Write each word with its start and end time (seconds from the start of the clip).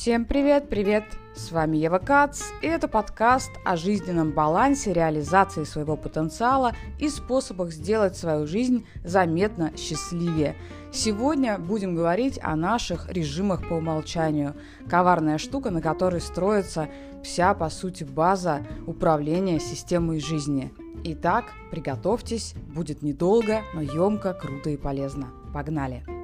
Всем 0.00 0.24
привет, 0.24 0.70
привет! 0.70 1.04
С 1.34 1.52
вами 1.52 1.76
Ева 1.76 1.98
Кац, 1.98 2.40
и 2.62 2.66
это 2.66 2.88
подкаст 2.88 3.50
о 3.66 3.76
жизненном 3.76 4.32
балансе, 4.32 4.94
реализации 4.94 5.64
своего 5.64 5.94
потенциала 5.94 6.72
и 6.98 7.10
способах 7.10 7.70
сделать 7.70 8.16
свою 8.16 8.46
жизнь 8.46 8.86
заметно 9.04 9.76
счастливее. 9.76 10.56
Сегодня 10.90 11.58
будем 11.58 11.94
говорить 11.94 12.38
о 12.42 12.56
наших 12.56 13.12
режимах 13.12 13.68
по 13.68 13.74
умолчанию. 13.74 14.54
Коварная 14.88 15.36
штука, 15.36 15.70
на 15.70 15.82
которой 15.82 16.22
строится 16.22 16.88
вся, 17.22 17.52
по 17.52 17.68
сути, 17.68 18.04
база 18.04 18.62
управления 18.86 19.60
системой 19.60 20.18
жизни. 20.20 20.72
Итак, 21.04 21.44
приготовьтесь, 21.70 22.54
будет 22.74 23.02
недолго, 23.02 23.60
но 23.74 23.82
емко, 23.82 24.32
круто 24.32 24.70
и 24.70 24.78
полезно. 24.78 25.28
Погнали! 25.52 26.19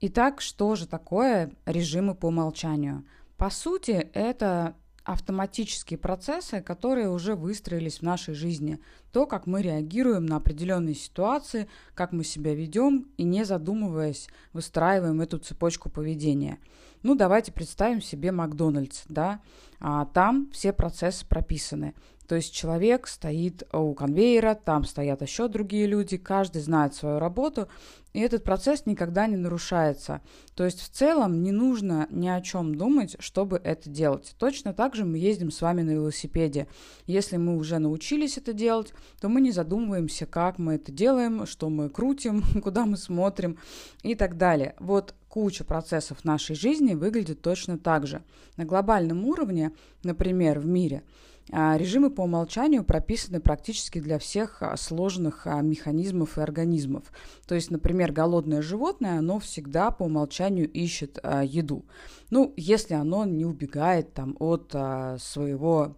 Итак, 0.00 0.42
что 0.42 0.74
же 0.74 0.86
такое 0.86 1.52
режимы 1.64 2.14
по 2.14 2.26
умолчанию? 2.26 3.04
По 3.38 3.48
сути, 3.48 4.10
это 4.12 4.76
автоматические 5.04 5.98
процессы, 5.98 6.60
которые 6.60 7.08
уже 7.08 7.34
выстроились 7.34 7.98
в 7.98 8.02
нашей 8.02 8.34
жизни. 8.34 8.80
То, 9.12 9.26
как 9.26 9.46
мы 9.46 9.62
реагируем 9.62 10.26
на 10.26 10.36
определенные 10.36 10.96
ситуации, 10.96 11.68
как 11.94 12.12
мы 12.12 12.24
себя 12.24 12.54
ведем 12.54 13.06
и 13.16 13.22
не 13.22 13.44
задумываясь 13.44 14.28
выстраиваем 14.52 15.20
эту 15.20 15.38
цепочку 15.38 15.88
поведения. 15.88 16.58
Ну, 17.02 17.14
давайте 17.14 17.52
представим 17.52 18.02
себе 18.02 18.32
Макдональдс, 18.32 19.04
да, 19.08 19.40
а, 19.78 20.06
там 20.06 20.50
все 20.52 20.72
процессы 20.72 21.24
прописаны. 21.24 21.94
То 22.28 22.34
есть 22.34 22.52
человек 22.52 23.06
стоит 23.06 23.62
у 23.72 23.94
конвейера, 23.94 24.54
там 24.54 24.84
стоят 24.84 25.22
еще 25.22 25.48
другие 25.48 25.86
люди, 25.86 26.16
каждый 26.16 26.62
знает 26.62 26.94
свою 26.94 27.18
работу, 27.18 27.68
и 28.12 28.20
этот 28.20 28.44
процесс 28.44 28.86
никогда 28.86 29.26
не 29.26 29.36
нарушается. 29.36 30.22
То 30.54 30.64
есть 30.64 30.80
в 30.80 30.88
целом 30.88 31.42
не 31.42 31.52
нужно 31.52 32.06
ни 32.10 32.28
о 32.28 32.40
чем 32.40 32.74
думать, 32.74 33.14
чтобы 33.18 33.60
это 33.62 33.90
делать. 33.90 34.34
Точно 34.38 34.72
так 34.72 34.94
же 34.94 35.04
мы 35.04 35.18
ездим 35.18 35.50
с 35.50 35.60
вами 35.60 35.82
на 35.82 35.90
велосипеде. 35.90 36.66
Если 37.06 37.36
мы 37.36 37.56
уже 37.56 37.78
научились 37.78 38.38
это 38.38 38.54
делать, 38.54 38.94
то 39.20 39.28
мы 39.28 39.40
не 39.42 39.52
задумываемся, 39.52 40.24
как 40.24 40.58
мы 40.58 40.76
это 40.76 40.90
делаем, 40.90 41.46
что 41.46 41.68
мы 41.68 41.90
крутим, 41.90 42.42
куда 42.62 42.86
мы 42.86 42.96
смотрим 42.96 43.58
и 44.02 44.14
так 44.14 44.38
далее. 44.38 44.74
Вот 44.80 45.14
куча 45.28 45.64
процессов 45.64 46.24
нашей 46.24 46.56
жизни 46.56 46.94
выглядит 46.94 47.42
точно 47.42 47.78
так 47.78 48.06
же. 48.06 48.22
На 48.56 48.64
глобальном 48.64 49.26
уровне, 49.26 49.72
например, 50.02 50.58
в 50.58 50.66
мире– 50.66 51.02
режимы 51.50 52.10
по 52.10 52.22
умолчанию 52.22 52.84
прописаны 52.84 53.40
практически 53.40 54.00
для 54.00 54.18
всех 54.18 54.62
а, 54.62 54.76
сложных 54.76 55.46
а, 55.46 55.60
механизмов 55.60 56.38
и 56.38 56.40
организмов. 56.40 57.04
То 57.46 57.54
есть, 57.54 57.70
например, 57.70 58.12
голодное 58.12 58.62
животное, 58.62 59.18
оно 59.18 59.38
всегда 59.38 59.90
по 59.90 60.04
умолчанию 60.04 60.70
ищет 60.70 61.18
еду. 61.44 61.84
Ну, 62.30 62.52
если 62.56 62.94
оно 62.94 63.24
не 63.24 63.44
убегает 63.44 64.12
там 64.12 64.36
от 64.40 64.70
своего 64.70 65.96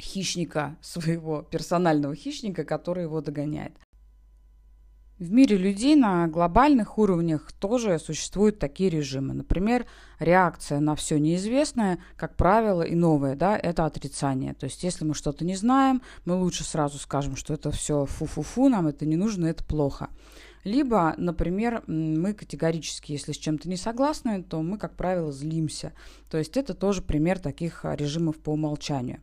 хищника, 0.00 0.76
своего 0.82 1.42
персонального 1.42 2.14
хищника, 2.14 2.64
который 2.64 3.04
его 3.04 3.20
догоняет. 3.20 3.72
В 5.20 5.30
мире 5.30 5.56
людей 5.56 5.94
на 5.94 6.26
глобальных 6.26 6.98
уровнях 6.98 7.52
тоже 7.52 8.00
существуют 8.00 8.58
такие 8.58 8.90
режимы. 8.90 9.32
Например, 9.32 9.86
реакция 10.18 10.80
на 10.80 10.96
все 10.96 11.20
неизвестное, 11.20 12.00
как 12.16 12.34
правило, 12.36 12.82
и 12.82 12.96
новое, 12.96 13.36
да, 13.36 13.56
это 13.56 13.86
отрицание. 13.86 14.54
То 14.54 14.64
есть, 14.64 14.82
если 14.82 15.04
мы 15.04 15.14
что-то 15.14 15.44
не 15.44 15.54
знаем, 15.54 16.02
мы 16.24 16.34
лучше 16.34 16.64
сразу 16.64 16.98
скажем, 16.98 17.36
что 17.36 17.54
это 17.54 17.70
все 17.70 18.06
фу-фу-фу, 18.06 18.68
нам 18.68 18.88
это 18.88 19.06
не 19.06 19.14
нужно, 19.14 19.46
это 19.46 19.62
плохо. 19.62 20.08
Либо, 20.64 21.14
например, 21.18 21.84
мы 21.86 22.32
категорически, 22.32 23.12
если 23.12 23.32
с 23.32 23.36
чем-то 23.36 23.68
не 23.68 23.76
согласны, 23.76 24.42
то 24.42 24.62
мы, 24.62 24.78
как 24.78 24.96
правило, 24.96 25.30
злимся. 25.30 25.92
То 26.30 26.38
есть 26.38 26.56
это 26.56 26.74
тоже 26.74 27.02
пример 27.02 27.38
таких 27.38 27.84
а, 27.84 27.94
режимов 27.94 28.38
по 28.38 28.50
умолчанию. 28.50 29.20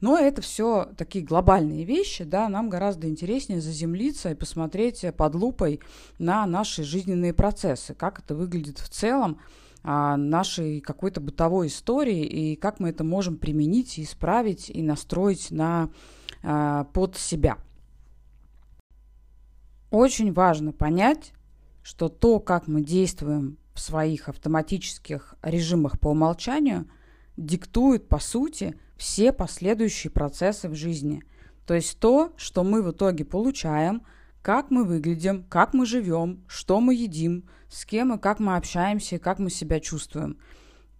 Но 0.00 0.16
это 0.16 0.40
все 0.40 0.88
такие 0.96 1.24
глобальные 1.24 1.84
вещи, 1.84 2.22
да, 2.22 2.48
нам 2.48 2.68
гораздо 2.68 3.08
интереснее 3.08 3.60
заземлиться 3.60 4.30
и 4.30 4.36
посмотреть 4.36 5.04
под 5.16 5.34
лупой 5.34 5.80
на 6.18 6.46
наши 6.46 6.84
жизненные 6.84 7.34
процессы, 7.34 7.92
как 7.92 8.20
это 8.20 8.36
выглядит 8.36 8.78
в 8.78 8.88
целом, 8.88 9.40
а, 9.82 10.16
нашей 10.16 10.80
какой-то 10.80 11.20
бытовой 11.20 11.66
истории 11.66 12.24
и 12.24 12.56
как 12.56 12.80
мы 12.80 12.88
это 12.88 13.04
можем 13.04 13.36
применить, 13.36 14.00
исправить 14.00 14.70
и 14.70 14.80
настроить 14.80 15.50
на, 15.50 15.90
а, 16.42 16.84
под 16.84 17.16
себя. 17.16 17.58
Очень 19.94 20.32
важно 20.32 20.72
понять, 20.72 21.32
что 21.84 22.08
то, 22.08 22.40
как 22.40 22.66
мы 22.66 22.82
действуем 22.82 23.58
в 23.74 23.80
своих 23.80 24.28
автоматических 24.28 25.36
режимах 25.40 26.00
по 26.00 26.08
умолчанию, 26.08 26.90
диктует, 27.36 28.08
по 28.08 28.18
сути, 28.18 28.76
все 28.96 29.32
последующие 29.32 30.10
процессы 30.10 30.68
в 30.68 30.74
жизни. 30.74 31.22
То 31.64 31.74
есть 31.74 32.00
то, 32.00 32.32
что 32.36 32.64
мы 32.64 32.82
в 32.82 32.90
итоге 32.90 33.24
получаем, 33.24 34.02
как 34.42 34.72
мы 34.72 34.82
выглядим, 34.82 35.44
как 35.44 35.74
мы 35.74 35.86
живем, 35.86 36.42
что 36.48 36.80
мы 36.80 36.96
едим, 36.96 37.48
с 37.68 37.86
кем 37.86 38.14
и 38.14 38.18
как 38.18 38.40
мы 38.40 38.56
общаемся, 38.56 39.14
и 39.14 39.20
как 39.20 39.38
мы 39.38 39.48
себя 39.48 39.78
чувствуем. 39.78 40.38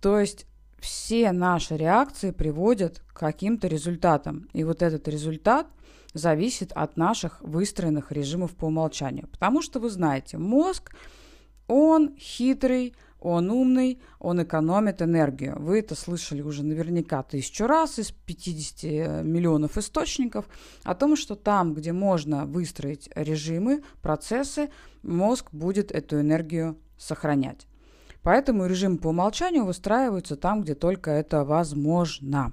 То 0.01 0.21
есть 0.21 0.47
все 0.79 1.33
наши 1.33 1.77
реакции 1.77 2.31
приводят 2.31 3.03
к 3.09 3.19
каким-то 3.19 3.67
результатам. 3.67 4.49
И 4.53 4.63
вот 4.63 4.83
этот 4.83 5.09
результат– 5.09 5.67
зависит 6.15 6.73
от 6.73 6.97
наших 6.97 7.41
выстроенных 7.43 8.13
режимов 8.13 8.55
по 8.55 8.67
умолчанию. 8.67 9.29
Потому 9.29 9.61
что 9.61 9.81
вы 9.81 9.91
знаете, 9.91 10.39
мозг, 10.39 10.95
он 11.67 12.17
хитрый, 12.17 12.95
он 13.21 13.51
умный, 13.51 14.01
он 14.21 14.43
экономит 14.43 15.01
энергию. 15.01 15.57
Вы 15.59 15.81
это 15.81 15.95
слышали 15.95 16.43
уже 16.43 16.63
наверняка 16.63 17.23
тысячу 17.23 17.67
раз 17.67 17.99
из 17.99 18.13
50 18.13 19.25
миллионов 19.25 19.79
источников 19.79 20.47
о 20.83 20.95
том, 20.95 21.17
что 21.17 21.35
там, 21.35 21.73
где 21.73 21.93
можно 21.93 22.45
выстроить 22.45 23.09
режимы, 23.15 23.83
процессы, 24.03 24.71
мозг 25.03 25.49
будет 25.53 25.91
эту 25.91 26.21
энергию 26.21 26.79
сохранять. 26.99 27.67
Поэтому 28.23 28.67
режим 28.67 28.99
по 28.99 29.09
умолчанию 29.09 29.65
выстраиваются 29.65 30.37
там, 30.37 30.63
где 30.63 30.75
только 30.75 31.11
это 31.11 31.45
возможно. 31.45 32.53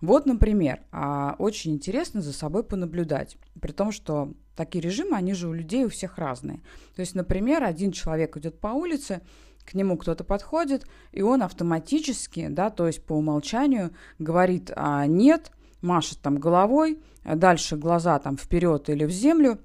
Вот, 0.00 0.26
например, 0.26 0.80
а, 0.92 1.36
очень 1.38 1.72
интересно 1.72 2.20
за 2.22 2.32
собой 2.32 2.64
понаблюдать, 2.64 3.36
при 3.60 3.72
том, 3.72 3.92
что 3.92 4.32
такие 4.56 4.82
режимы, 4.82 5.16
они 5.16 5.34
же 5.34 5.48
у 5.48 5.52
людей 5.52 5.84
у 5.84 5.88
всех 5.88 6.18
разные. 6.18 6.60
То 6.94 7.00
есть, 7.00 7.14
например, 7.14 7.64
один 7.64 7.92
человек 7.92 8.36
идет 8.36 8.60
по 8.60 8.68
улице, 8.68 9.20
к 9.64 9.74
нему 9.74 9.96
кто-то 9.96 10.24
подходит, 10.24 10.86
и 11.12 11.22
он 11.22 11.42
автоматически, 11.42 12.48
да, 12.48 12.70
то 12.70 12.86
есть 12.86 13.04
по 13.04 13.14
умолчанию 13.14 13.92
говорит 14.18 14.70
а, 14.74 15.06
«нет», 15.06 15.50
машет 15.80 16.18
там 16.20 16.38
головой, 16.38 16.98
дальше 17.24 17.76
глаза 17.76 18.18
там 18.18 18.36
вперед 18.36 18.88
или 18.88 19.04
в 19.04 19.10
землю, 19.10 19.58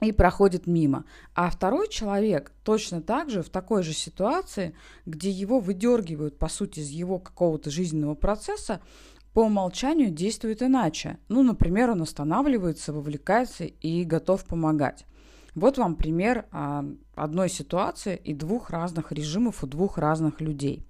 и 0.00 0.12
проходит 0.12 0.66
мимо. 0.66 1.04
А 1.34 1.50
второй 1.50 1.88
человек 1.88 2.52
точно 2.62 3.02
так 3.02 3.30
же 3.30 3.42
в 3.42 3.48
такой 3.48 3.82
же 3.82 3.92
ситуации, 3.92 4.74
где 5.06 5.30
его 5.30 5.58
выдергивают, 5.58 6.38
по 6.38 6.48
сути, 6.48 6.80
из 6.80 6.90
его 6.90 7.18
какого-то 7.18 7.70
жизненного 7.70 8.14
процесса, 8.14 8.80
по 9.38 9.42
умолчанию 9.42 10.10
действует 10.10 10.64
иначе. 10.64 11.20
Ну, 11.28 11.44
например, 11.44 11.90
он 11.90 12.02
останавливается, 12.02 12.92
вовлекается 12.92 13.66
и 13.66 14.02
готов 14.02 14.44
помогать. 14.44 15.06
Вот 15.54 15.78
вам 15.78 15.94
пример 15.94 16.46
а, 16.50 16.84
одной 17.14 17.48
ситуации 17.48 18.16
и 18.16 18.34
двух 18.34 18.70
разных 18.70 19.12
режимов 19.12 19.62
у 19.62 19.68
двух 19.68 19.96
разных 19.96 20.40
людей. 20.40 20.84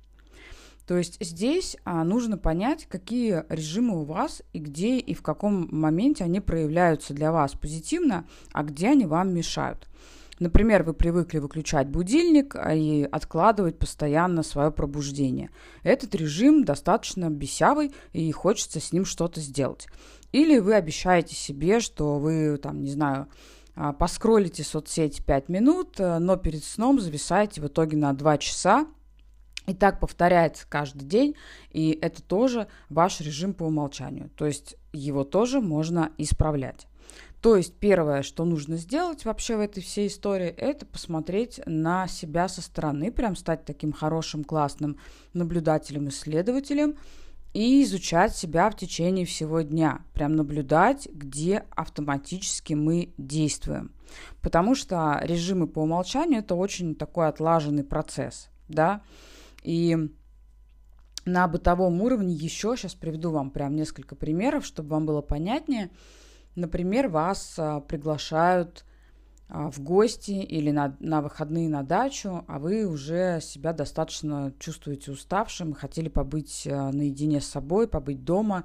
То 0.86 0.96
есть 0.96 1.22
здесь 1.22 1.76
а, 1.84 2.02
нужно 2.04 2.38
понять, 2.38 2.86
какие 2.86 3.44
режимы 3.50 4.00
у 4.00 4.04
вас 4.04 4.40
и 4.54 4.60
где 4.60 4.96
и 4.96 5.12
в 5.12 5.20
каком 5.20 5.68
моменте 5.70 6.24
они 6.24 6.40
проявляются 6.40 7.12
для 7.12 7.32
вас 7.32 7.52
позитивно, 7.52 8.26
а 8.54 8.62
где 8.62 8.88
они 8.88 9.04
вам 9.04 9.34
мешают. 9.34 9.90
Например, 10.38 10.82
вы 10.84 10.94
привыкли 10.94 11.38
выключать 11.38 11.88
будильник 11.88 12.54
а, 12.56 12.74
и 12.74 13.02
откладывать 13.02 13.78
постоянно 13.78 14.42
свое 14.42 14.70
пробуждение. 14.70 15.50
Этот 15.82 16.14
режим 16.14 16.64
достаточно 16.64 17.28
бесявый 17.28 17.92
и 18.12 18.30
хочется 18.32 18.80
с 18.80 18.92
ним 18.92 19.04
что-то 19.04 19.40
сделать. 19.40 19.86
Или 20.32 20.58
вы 20.58 20.74
обещаете 20.74 21.34
себе, 21.34 21.80
что 21.80 22.18
вы, 22.18 22.58
там, 22.58 22.82
не 22.82 22.90
знаю, 22.90 23.28
а, 23.74 23.92
поскролите 23.92 24.62
соцсети 24.62 25.22
5 25.22 25.48
минут, 25.48 26.00
э, 26.00 26.18
но 26.18 26.36
перед 26.36 26.64
сном 26.64 27.00
зависаете 27.00 27.60
в 27.60 27.66
итоге 27.68 27.96
на 27.96 28.12
2 28.12 28.38
часа, 28.38 28.86
и 29.68 29.74
так 29.74 30.00
повторяется 30.00 30.66
каждый 30.68 31.04
день, 31.04 31.36
и 31.70 31.96
это 32.02 32.22
тоже 32.22 32.66
ваш 32.88 33.20
режим 33.20 33.54
по 33.54 33.64
умолчанию. 33.64 34.30
То 34.30 34.46
есть 34.46 34.76
его 34.92 35.24
тоже 35.24 35.60
можно 35.60 36.10
исправлять. 36.18 36.86
То 37.40 37.56
есть 37.56 37.74
первое, 37.74 38.22
что 38.22 38.44
нужно 38.44 38.76
сделать 38.76 39.24
вообще 39.24 39.56
в 39.56 39.60
этой 39.60 39.80
всей 39.82 40.08
истории, 40.08 40.48
это 40.48 40.84
посмотреть 40.86 41.60
на 41.66 42.08
себя 42.08 42.48
со 42.48 42.60
стороны, 42.60 43.12
прям 43.12 43.36
стать 43.36 43.64
таким 43.64 43.92
хорошим, 43.92 44.42
классным 44.42 44.98
наблюдателем, 45.34 46.08
исследователем 46.08 46.96
и 47.54 47.84
изучать 47.84 48.36
себя 48.36 48.68
в 48.70 48.76
течение 48.76 49.24
всего 49.24 49.60
дня. 49.60 50.02
Прям 50.14 50.34
наблюдать, 50.34 51.08
где 51.12 51.64
автоматически 51.70 52.74
мы 52.74 53.14
действуем. 53.18 53.92
Потому 54.42 54.74
что 54.74 55.20
режимы 55.22 55.68
по 55.68 55.80
умолчанию– 55.80 56.38
это 56.40 56.56
очень 56.56 56.94
такой 56.94 57.28
отлаженный 57.28 57.84
процесс, 57.84 58.48
да, 58.68 59.02
и 59.62 59.96
на 61.24 61.46
бытовом 61.46 62.00
уровне 62.00 62.34
еще, 62.34 62.74
сейчас 62.76 62.94
приведу 62.94 63.30
вам 63.30 63.50
прям 63.50 63.76
несколько 63.76 64.16
примеров, 64.16 64.64
чтобы 64.64 64.90
вам 64.90 65.06
было 65.06 65.20
понятнее. 65.20 65.90
Например, 66.58 67.06
вас 67.08 67.54
а, 67.56 67.78
приглашают 67.78 68.84
а, 69.48 69.70
в 69.70 69.78
гости 69.78 70.32
или 70.32 70.72
на, 70.72 70.96
на 70.98 71.22
выходные 71.22 71.68
на 71.68 71.84
дачу, 71.84 72.44
а 72.48 72.58
вы 72.58 72.84
уже 72.84 73.38
себя 73.40 73.72
достаточно 73.72 74.52
чувствуете 74.58 75.12
уставшим, 75.12 75.72
хотели 75.72 76.08
побыть 76.08 76.66
а, 76.68 76.90
наедине 76.90 77.40
с 77.40 77.46
собой, 77.46 77.86
побыть 77.86 78.24
дома, 78.24 78.64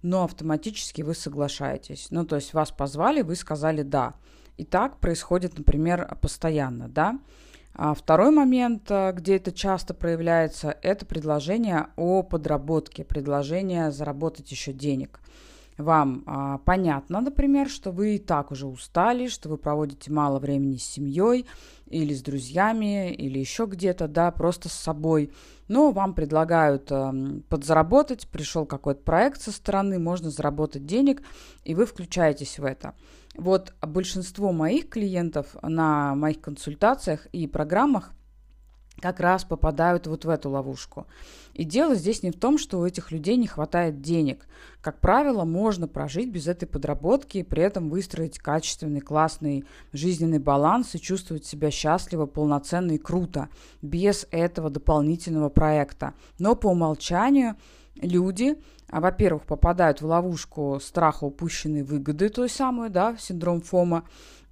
но 0.00 0.24
автоматически 0.24 1.02
вы 1.02 1.14
соглашаетесь. 1.14 2.08
Ну, 2.10 2.24
то 2.24 2.36
есть 2.36 2.54
вас 2.54 2.70
позвали, 2.70 3.20
вы 3.20 3.36
сказали 3.36 3.82
«да». 3.82 4.14
И 4.56 4.64
так 4.64 4.98
происходит, 4.98 5.58
например, 5.58 6.16
постоянно, 6.22 6.88
да. 6.88 7.18
А 7.74 7.92
второй 7.92 8.30
момент, 8.30 8.90
где 9.12 9.36
это 9.36 9.52
часто 9.52 9.92
проявляется, 9.92 10.74
это 10.80 11.04
предложение 11.04 11.88
о 11.96 12.22
подработке, 12.22 13.04
предложение 13.04 13.92
заработать 13.92 14.50
еще 14.50 14.72
денег. 14.72 15.20
Вам 15.78 16.22
а, 16.26 16.58
понятно, 16.58 17.20
например, 17.20 17.68
что 17.68 17.90
вы 17.90 18.16
и 18.16 18.18
так 18.18 18.50
уже 18.50 18.66
устали, 18.66 19.28
что 19.28 19.50
вы 19.50 19.58
проводите 19.58 20.10
мало 20.10 20.38
времени 20.38 20.78
с 20.78 20.84
семьей 20.84 21.46
или 21.86 22.14
с 22.14 22.22
друзьями, 22.22 23.12
или 23.12 23.38
еще 23.38 23.66
где-то, 23.66 24.08
да, 24.08 24.30
просто 24.30 24.70
с 24.70 24.72
собой. 24.72 25.30
Но 25.68 25.90
вам 25.90 26.14
предлагают 26.14 26.90
а, 26.90 27.12
подзаработать, 27.50 28.26
пришел 28.28 28.64
какой-то 28.64 29.02
проект 29.02 29.42
со 29.42 29.52
стороны, 29.52 29.98
можно 29.98 30.30
заработать 30.30 30.86
денег, 30.86 31.22
и 31.64 31.74
вы 31.74 31.84
включаетесь 31.84 32.58
в 32.58 32.64
это. 32.64 32.94
Вот 33.36 33.74
большинство 33.82 34.52
моих 34.52 34.88
клиентов 34.88 35.56
на 35.60 36.14
моих 36.14 36.40
консультациях 36.40 37.26
и 37.32 37.46
программах 37.46 38.12
как 39.00 39.20
раз 39.20 39.44
попадают 39.44 40.06
вот 40.06 40.24
в 40.24 40.28
эту 40.28 40.50
ловушку. 40.50 41.06
И 41.52 41.64
дело 41.64 41.94
здесь 41.94 42.22
не 42.22 42.30
в 42.30 42.38
том, 42.38 42.58
что 42.58 42.78
у 42.78 42.86
этих 42.86 43.10
людей 43.10 43.36
не 43.36 43.46
хватает 43.46 44.00
денег. 44.00 44.46
Как 44.80 45.00
правило, 45.00 45.44
можно 45.44 45.88
прожить 45.88 46.30
без 46.30 46.46
этой 46.46 46.66
подработки 46.66 47.38
и 47.38 47.42
при 47.42 47.62
этом 47.62 47.88
выстроить 47.88 48.38
качественный, 48.38 49.00
классный 49.00 49.64
жизненный 49.92 50.38
баланс 50.38 50.94
и 50.94 51.00
чувствовать 51.00 51.44
себя 51.44 51.70
счастливо, 51.70 52.26
полноценно 52.26 52.92
и 52.92 52.98
круто 52.98 53.48
без 53.82 54.26
этого 54.30 54.70
дополнительного 54.70 55.48
проекта. 55.48 56.14
Но 56.38 56.56
по 56.56 56.68
умолчанию 56.68 57.56
люди, 58.00 58.58
а, 58.88 59.00
во-первых, 59.00 59.44
попадают 59.44 60.00
в 60.00 60.06
ловушку 60.06 60.78
страха 60.82 61.24
упущенной 61.24 61.82
выгоды, 61.82 62.28
той 62.28 62.48
самой, 62.48 62.90
да, 62.90 63.16
синдром 63.18 63.60
ФОМа, 63.60 64.04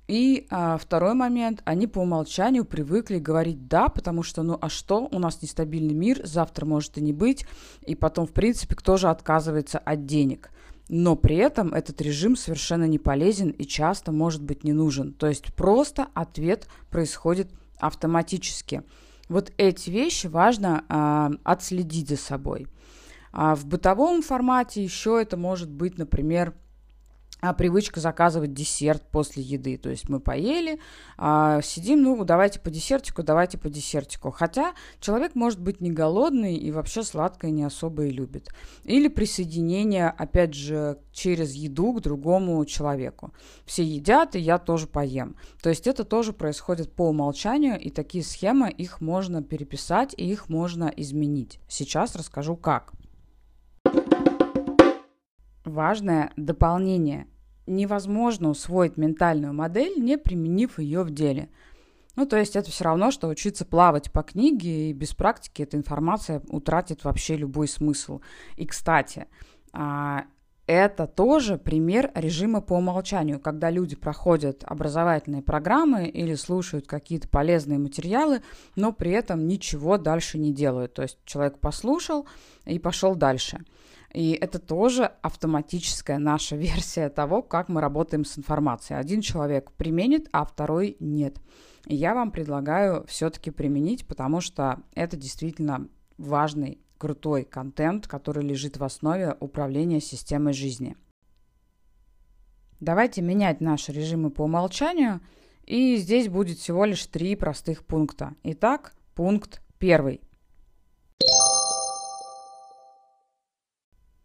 и 0.06 0.46
а, 0.50 0.76
второй 0.76 1.14
момент, 1.14 1.62
они 1.64 1.86
по 1.86 2.00
умолчанию 2.00 2.64
привыкли 2.64 3.18
говорить 3.18 3.68
«да», 3.68 3.88
потому 3.88 4.22
что, 4.22 4.42
ну 4.42 4.58
а 4.60 4.68
что, 4.68 5.08
у 5.10 5.18
нас 5.18 5.40
нестабильный 5.40 5.94
мир, 5.94 6.20
завтра 6.24 6.66
может 6.66 6.98
и 6.98 7.00
не 7.00 7.12
быть, 7.12 7.46
и 7.86 7.94
потом, 7.94 8.26
в 8.26 8.32
принципе, 8.32 8.74
кто 8.74 8.96
же 8.98 9.08
отказывается 9.08 9.78
от 9.78 10.04
денег. 10.04 10.50
Но 10.90 11.16
при 11.16 11.36
этом 11.36 11.72
этот 11.72 12.02
режим 12.02 12.36
совершенно 12.36 12.84
не 12.84 12.98
полезен 12.98 13.48
и 13.48 13.64
часто 13.64 14.12
может 14.12 14.42
быть 14.42 14.64
не 14.64 14.74
нужен. 14.74 15.14
То 15.14 15.26
есть 15.26 15.54
просто 15.54 16.08
ответ 16.12 16.68
происходит 16.90 17.50
автоматически. 17.78 18.82
Вот 19.30 19.52
эти 19.56 19.88
вещи 19.88 20.26
важно 20.26 20.84
а, 20.90 21.30
отследить 21.42 22.10
за 22.10 22.18
собой. 22.18 22.66
А 23.32 23.56
в 23.56 23.64
бытовом 23.64 24.20
формате 24.20 24.84
еще 24.84 25.18
это 25.20 25.38
может 25.38 25.70
быть, 25.70 25.96
например, 25.96 26.54
а 27.44 27.52
привычка 27.52 28.00
заказывать 28.00 28.54
десерт 28.54 29.02
после 29.10 29.42
еды. 29.42 29.76
То 29.76 29.90
есть 29.90 30.08
мы 30.08 30.18
поели, 30.18 30.80
а, 31.18 31.60
сидим, 31.60 32.02
ну, 32.02 32.24
давайте 32.24 32.58
по 32.58 32.70
десертику, 32.70 33.22
давайте 33.22 33.58
по 33.58 33.68
десертику. 33.68 34.30
Хотя 34.30 34.72
человек 34.98 35.34
может 35.34 35.60
быть 35.60 35.80
не 35.80 35.90
голодный 35.90 36.56
и 36.56 36.70
вообще 36.70 37.02
сладкое 37.02 37.50
не 37.50 37.64
особо 37.64 38.06
и 38.06 38.10
любит. 38.10 38.48
Или 38.84 39.08
присоединение, 39.08 40.08
опять 40.08 40.54
же, 40.54 40.98
через 41.12 41.52
еду 41.52 41.92
к 41.92 42.00
другому 42.00 42.64
человеку. 42.64 43.32
Все 43.66 43.84
едят, 43.84 44.36
и 44.36 44.40
я 44.40 44.58
тоже 44.58 44.86
поем. 44.86 45.36
То 45.62 45.68
есть 45.68 45.86
это 45.86 46.04
тоже 46.04 46.32
происходит 46.32 46.92
по 46.92 47.08
умолчанию, 47.08 47.78
и 47.78 47.90
такие 47.90 48.24
схемы, 48.24 48.70
их 48.70 49.00
можно 49.00 49.42
переписать, 49.42 50.14
и 50.16 50.24
их 50.26 50.48
можно 50.48 50.92
изменить. 50.96 51.60
Сейчас 51.68 52.16
расскажу 52.16 52.56
как. 52.56 52.92
Важное 55.64 56.32
дополнение 56.36 57.26
невозможно 57.66 58.50
усвоить 58.50 58.96
ментальную 58.96 59.52
модель, 59.52 59.98
не 59.98 60.18
применив 60.18 60.78
ее 60.78 61.02
в 61.02 61.10
деле. 61.10 61.48
Ну, 62.16 62.26
то 62.26 62.36
есть 62.36 62.54
это 62.54 62.70
все 62.70 62.84
равно, 62.84 63.10
что 63.10 63.28
учиться 63.28 63.64
плавать 63.64 64.12
по 64.12 64.22
книге, 64.22 64.90
и 64.90 64.92
без 64.92 65.14
практики 65.14 65.62
эта 65.62 65.76
информация 65.76 66.42
утратит 66.48 67.04
вообще 67.04 67.36
любой 67.36 67.66
смысл. 67.66 68.20
И, 68.56 68.66
кстати, 68.66 69.26
а, 69.72 70.24
это 70.66 71.06
тоже 71.06 71.58
пример 71.58 72.10
режима 72.14 72.62
по 72.62 72.74
умолчанию, 72.74 73.38
когда 73.38 73.68
люди 73.68 73.96
проходят 73.96 74.64
образовательные 74.64 75.42
программы 75.42 76.06
или 76.06 76.34
слушают 76.34 76.86
какие-то 76.86 77.28
полезные 77.28 77.78
материалы, 77.78 78.42
но 78.74 78.92
при 78.92 79.10
этом 79.10 79.46
ничего 79.46 79.98
дальше 79.98 80.38
не 80.38 80.52
делают. 80.52 80.94
То 80.94 81.02
есть 81.02 81.18
человек 81.24 81.58
послушал 81.58 82.26
и 82.64 82.78
пошел 82.78 83.14
дальше. 83.14 83.64
И 84.14 84.32
это 84.40 84.60
тоже 84.60 85.10
автоматическая 85.22 86.18
наша 86.18 86.56
версия 86.68 87.10
того, 87.10 87.42
как 87.42 87.68
мы 87.68 87.80
работаем 87.80 88.24
с 88.24 88.38
информацией. 88.38 88.98
Один 88.98 89.20
человек 89.20 89.72
применит, 89.72 90.28
а 90.32 90.44
второй 90.44 90.96
нет. 91.00 91.40
И 91.86 91.96
я 91.96 92.14
вам 92.14 92.30
предлагаю 92.30 93.04
все-таки 93.06 93.50
применить, 93.50 94.06
потому 94.06 94.40
что 94.40 94.82
это 94.94 95.16
действительно 95.16 95.88
важный, 96.16 96.80
крутой 96.96 97.44
контент, 97.44 98.06
который 98.06 98.42
лежит 98.42 98.78
в 98.78 98.84
основе 98.84 99.36
управления 99.40 100.00
системой 100.00 100.54
жизни. 100.54 100.96
Давайте 102.80 103.20
менять 103.20 103.60
наши 103.60 103.92
режимы 103.92 104.30
по 104.30 104.42
умолчанию. 104.42 105.20
И 105.64 105.96
здесь 105.96 106.28
будет 106.28 106.58
всего 106.58 106.84
лишь 106.84 107.04
три 107.06 107.36
простых 107.36 107.84
пункта. 107.84 108.34
Итак, 108.42 108.94
пункт 109.14 109.60
первый. 109.78 110.20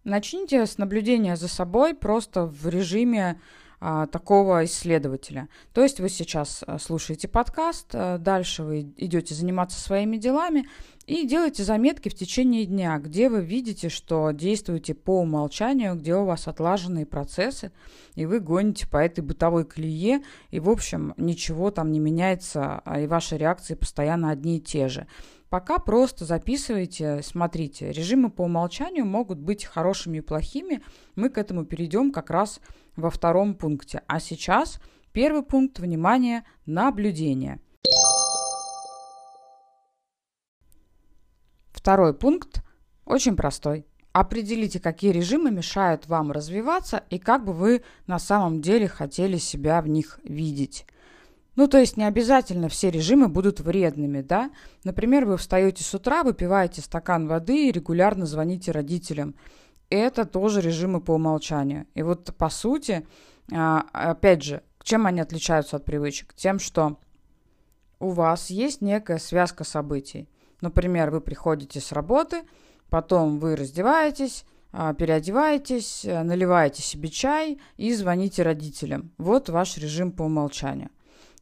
Начните 0.10 0.66
с 0.66 0.80
наблюдения 0.80 1.36
за 1.36 1.48
собой 1.48 1.94
просто 1.94 2.48
в 2.48 2.68
режиме 2.68 3.40
а, 3.80 4.08
такого 4.08 4.66
исследователя. 4.66 5.50
То 5.72 5.84
есть 5.84 6.00
вы 6.00 6.10
сейчас 6.10 6.64
а, 6.66 6.80
слушаете 6.80 7.28
подкаст, 7.28 7.92
а, 7.94 8.18
дальше 8.18 8.64
вы 8.64 8.92
идете 8.98 9.36
заниматься 9.36 9.80
своими 9.80 10.18
делами 10.18 10.68
и 11.06 11.28
делаете 11.28 11.64
заметки 11.64 12.10
в 12.10 12.16
течение 12.16 12.66
дня, 12.66 12.98
где 12.98 13.30
вы 13.30 13.42
видите, 13.42 13.90
что 13.90 14.32
действуете 14.32 14.96
по 14.96 15.22
умолчанию, 15.22 15.94
где 15.94 16.16
у 16.16 16.26
вас 16.26 16.48
отлаженные 16.48 17.06
процессы, 17.06 17.72
и 18.16 18.26
вы 18.26 18.40
гоните 18.40 18.88
по 18.88 18.98
этой 18.98 19.22
бытовой 19.22 19.64
колее, 19.64 20.24
и, 20.50 20.60
в 20.60 20.72
общем, 20.72 21.14
ничего 21.18 21.70
там 21.70 21.92
не 21.92 22.00
меняется, 22.00 22.82
и 23.00 23.06
ваши 23.06 23.38
реакции 23.38 23.76
постоянно 23.76 24.32
одни 24.32 24.58
и 24.58 24.62
те 24.62 24.88
же. 24.88 25.06
Пока 25.50 25.80
просто 25.80 26.26
записывайте, 26.26 27.22
смотрите. 27.24 27.92
Режимы 27.92 28.30
по 28.30 28.44
умолчанию 28.44 29.06
могут 29.06 29.40
быть 29.40 29.66
хорошими 29.66 30.20
и 30.20 30.22
плохими. 30.22 30.82
Мы 31.16 31.30
к 31.30 31.40
этому 31.40 31.66
перейдем 31.66 32.12
как 32.12 32.30
раз 32.30 32.60
во 32.96 33.10
втором 33.10 33.56
пункте. 33.56 34.04
А 34.06 34.20
сейчас 34.20 34.80
первый 35.12 35.42
пункт, 35.42 35.80
внимание, 35.80 36.44
наблюдение. 36.68 37.60
Второй 41.72 42.14
пункт 42.14 42.62
очень 43.06 43.36
простой. 43.36 43.88
Определите, 44.12 44.80
какие 44.80 45.12
режимы 45.12 45.50
мешают 45.50 46.08
вам 46.08 46.32
развиваться 46.32 47.04
и 47.10 47.18
как 47.18 47.44
бы 47.46 47.54
вы 47.54 47.84
на 48.06 48.20
самом 48.20 48.62
деле 48.62 48.88
хотели 48.88 49.38
себя 49.38 49.82
в 49.82 49.88
них 49.88 50.20
видеть. 50.24 50.86
Ну, 51.60 51.68
то 51.68 51.78
есть 51.78 51.98
не 51.98 52.06
обязательно 52.06 52.70
все 52.70 52.90
режимы 52.90 53.28
будут 53.28 53.60
вредными, 53.60 54.22
да? 54.22 54.50
Например, 54.86 55.26
вы 55.26 55.36
встаете 55.36 55.84
с 55.84 55.94
утра, 55.94 56.24
выпиваете 56.24 56.80
стакан 56.80 57.28
воды 57.28 57.68
и 57.68 57.72
регулярно 57.74 58.26
звоните 58.26 58.72
родителям. 58.72 59.36
Это 59.90 60.24
тоже 60.24 60.62
режимы 60.62 61.02
по 61.02 61.16
умолчанию. 61.16 61.86
И 61.96 62.02
вот 62.02 62.34
по 62.38 62.50
сути, 62.50 63.06
а, 63.52 63.84
опять 63.92 64.42
же, 64.42 64.64
чем 64.84 65.06
они 65.06 65.20
отличаются 65.20 65.76
от 65.76 65.84
привычек? 65.84 66.34
Тем, 66.34 66.60
что 66.60 66.98
у 68.00 68.12
вас 68.12 68.50
есть 68.50 68.80
некая 68.80 69.18
связка 69.18 69.66
событий. 69.66 70.30
Например, 70.62 71.12
вы 71.12 71.20
приходите 71.20 71.82
с 71.82 71.92
работы, 71.92 72.44
потом 72.90 73.38
вы 73.38 73.58
раздеваетесь, 73.58 74.46
а, 74.72 74.94
переодеваетесь, 74.94 76.06
наливаете 76.06 76.82
себе 76.82 77.10
чай 77.10 77.60
и 77.76 77.94
звоните 77.94 78.44
родителям. 78.44 79.12
Вот 79.18 79.50
ваш 79.50 79.78
режим 79.78 80.14
по 80.14 80.24
умолчанию. 80.24 80.90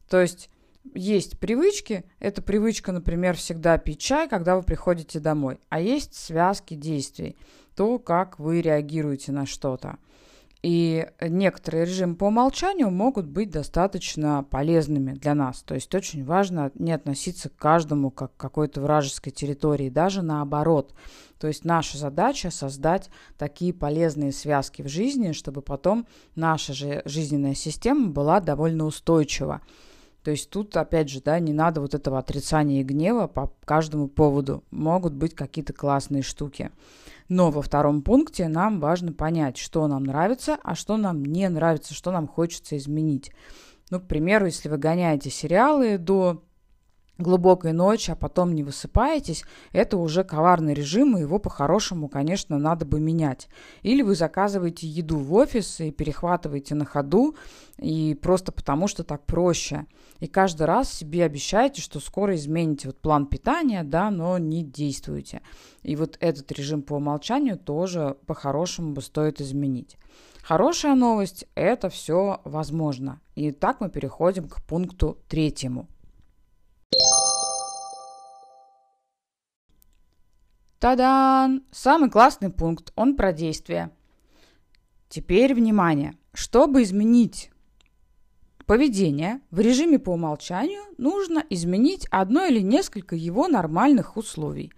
То 0.08 0.20
есть 0.20 0.50
есть 0.94 1.38
привычки. 1.38 2.04
Это 2.18 2.42
привычка, 2.42 2.92
например, 2.92 3.36
всегда 3.36 3.78
пить 3.78 4.00
чай, 4.00 4.28
когда 4.28 4.56
вы 4.56 4.62
приходите 4.62 5.20
домой. 5.20 5.60
А 5.68 5.80
есть 5.80 6.14
связки 6.14 6.74
действий. 6.74 7.36
то, 7.74 8.00
как 8.00 8.40
вы 8.40 8.60
реагируете 8.60 9.30
на 9.30 9.46
что-то. 9.46 9.98
И 10.62 11.06
некоторые 11.20 11.84
режимы 11.84 12.16
по 12.16 12.24
умолчанию 12.24 12.90
могут 12.90 13.26
быть 13.26 13.50
достаточно 13.50 14.44
полезными 14.50 15.12
для 15.12 15.34
нас. 15.34 15.62
То 15.62 15.74
есть 15.74 15.94
очень 15.94 16.24
важно 16.24 16.72
не 16.74 16.90
относиться 16.90 17.48
к 17.48 17.56
каждому 17.56 18.10
как 18.10 18.34
к 18.34 18.40
какой-то 18.40 18.80
вражеской 18.80 19.30
территории, 19.30 19.88
даже 19.88 20.22
наоборот. 20.22 20.92
То 21.38 21.46
есть 21.46 21.64
наша 21.64 21.96
задача 21.96 22.50
создать 22.50 23.10
такие 23.36 23.72
полезные 23.72 24.32
связки 24.32 24.82
в 24.82 24.88
жизни, 24.88 25.30
чтобы 25.30 25.62
потом 25.62 26.08
наша 26.34 26.72
же 26.72 27.02
жизненная 27.04 27.54
система 27.54 28.08
была 28.08 28.40
довольно 28.40 28.84
устойчива. 28.84 29.60
То 30.22 30.30
есть 30.30 30.50
тут, 30.50 30.76
опять 30.76 31.08
же, 31.08 31.22
да, 31.22 31.38
не 31.38 31.52
надо 31.52 31.80
вот 31.80 31.94
этого 31.94 32.18
отрицания 32.18 32.80
и 32.80 32.84
гнева 32.84 33.26
по 33.28 33.52
каждому 33.64 34.08
поводу. 34.08 34.64
Могут 34.70 35.14
быть 35.14 35.34
какие-то 35.34 35.72
классные 35.72 36.22
штуки. 36.22 36.70
Но 37.28 37.50
во 37.50 37.62
втором 37.62 38.02
пункте 38.02 38.48
нам 38.48 38.80
важно 38.80 39.12
понять, 39.12 39.58
что 39.58 39.86
нам 39.86 40.04
нравится, 40.04 40.58
а 40.62 40.74
что 40.74 40.96
нам 40.96 41.24
не 41.24 41.48
нравится, 41.48 41.94
что 41.94 42.10
нам 42.10 42.26
хочется 42.26 42.76
изменить. 42.76 43.32
Ну, 43.90 44.00
к 44.00 44.06
примеру, 44.06 44.46
если 44.46 44.68
вы 44.68 44.76
гоняете 44.76 45.30
сериалы 45.30 45.98
до 45.98 46.42
глубокой 47.18 47.72
ночи, 47.72 48.12
а 48.12 48.16
потом 48.16 48.54
не 48.54 48.62
высыпаетесь, 48.62 49.44
это 49.72 49.96
уже 49.96 50.22
коварный 50.22 50.72
режим, 50.72 51.16
и 51.16 51.20
его 51.20 51.40
по-хорошему, 51.40 52.08
конечно, 52.08 52.58
надо 52.58 52.86
бы 52.86 53.00
менять. 53.00 53.48
Или 53.82 54.02
вы 54.02 54.14
заказываете 54.14 54.86
еду 54.86 55.18
в 55.18 55.34
офис 55.34 55.80
и 55.80 55.90
перехватываете 55.90 56.76
на 56.76 56.84
ходу, 56.84 57.34
и 57.76 58.16
просто 58.22 58.52
потому, 58.52 58.86
что 58.86 59.02
так 59.02 59.26
проще. 59.26 59.86
И 60.20 60.28
каждый 60.28 60.66
раз 60.66 60.92
себе 60.92 61.24
обещаете, 61.24 61.82
что 61.82 61.98
скоро 61.98 62.36
измените 62.36 62.88
вот 62.88 63.00
план 63.00 63.26
питания, 63.26 63.82
да, 63.82 64.10
но 64.10 64.38
не 64.38 64.62
действуете. 64.62 65.42
И 65.82 65.96
вот 65.96 66.16
этот 66.20 66.50
режим 66.52 66.82
по 66.82 66.94
умолчанию 66.94 67.58
тоже 67.58 68.16
по-хорошему 68.26 68.92
бы 68.92 69.02
стоит 69.02 69.40
изменить. 69.40 69.96
Хорошая 70.42 70.94
новость– 70.94 71.46
это 71.56 71.88
все 71.88 72.40
возможно. 72.44 73.20
И 73.34 73.50
так 73.50 73.80
мы 73.80 73.90
переходим 73.90 74.48
к 74.48 74.62
пункту 74.62 75.18
третьему– 75.28 75.88
Та-дан! 80.78 81.64
Самый 81.70 82.10
классный 82.10 82.50
пункт, 82.50 82.92
он 82.94 83.16
про 83.16 83.32
действие. 83.32 83.90
Теперь 85.08 85.54
внимание. 85.54 86.14
Чтобы 86.32 86.82
изменить 86.82 87.50
поведение 88.66 89.40
в 89.50 89.60
режиме 89.60 89.98
по 89.98 90.10
умолчанию, 90.10 90.82
нужно 90.98 91.44
изменить 91.50 92.06
одно 92.10 92.44
или 92.44 92.60
несколько 92.60 93.16
его 93.16 93.48
нормальных 93.48 94.16
условий. 94.16 94.72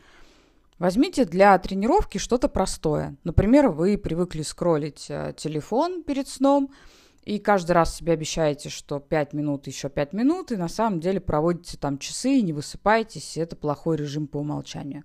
Возьмите 0.78 1.26
для 1.26 1.58
тренировки 1.58 2.18
что-то 2.18 2.48
простое. 2.48 3.16
Например, 3.24 3.68
вы 3.68 3.98
привыкли 3.98 4.42
скроллить 4.42 5.06
э, 5.10 5.34
телефон 5.36 6.02
перед 6.02 6.28
сном– 6.28 6.70
и 7.24 7.38
каждый 7.38 7.72
раз 7.72 7.94
себе 7.94 8.14
обещаете, 8.14 8.70
что 8.70 8.98
5 8.98 9.34
минут, 9.34 9.66
еще 9.66 9.88
5 9.88 10.12
минут, 10.14 10.52
и 10.52 10.56
на 10.56 10.68
самом 10.68 11.00
деле 11.00 11.20
проводите 11.20 11.76
там 11.76 11.98
часы 11.98 12.38
и 12.38 12.42
не 12.42 12.52
высыпаетесь, 12.52 13.36
и 13.36 13.40
это 13.40 13.56
плохой 13.56 13.96
режим 13.96 14.26
по 14.26 14.38
умолчанию. 14.38 15.04